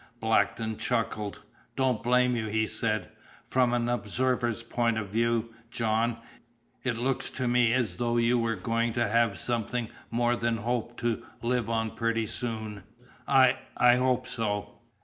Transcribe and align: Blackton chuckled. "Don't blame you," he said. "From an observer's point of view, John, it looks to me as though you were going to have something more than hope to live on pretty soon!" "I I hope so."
Blackton 0.19 0.77
chuckled. 0.77 1.41
"Don't 1.75 2.01
blame 2.01 2.35
you," 2.35 2.47
he 2.47 2.65
said. 2.65 3.09
"From 3.45 3.71
an 3.71 3.87
observer's 3.87 4.63
point 4.63 4.97
of 4.97 5.09
view, 5.09 5.53
John, 5.69 6.17
it 6.83 6.97
looks 6.97 7.29
to 7.29 7.47
me 7.47 7.71
as 7.73 7.97
though 7.97 8.17
you 8.17 8.39
were 8.39 8.55
going 8.55 8.93
to 8.93 9.07
have 9.07 9.37
something 9.37 9.89
more 10.09 10.35
than 10.35 10.57
hope 10.57 10.97
to 11.01 11.23
live 11.43 11.69
on 11.69 11.91
pretty 11.91 12.25
soon!" 12.25 12.81
"I 13.27 13.59
I 13.77 13.97
hope 13.97 14.25
so." 14.25 14.79